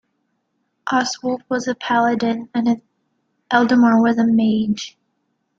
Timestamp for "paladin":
1.75-2.49